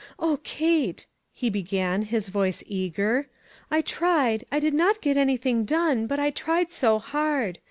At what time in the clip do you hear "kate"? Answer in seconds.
0.37-1.05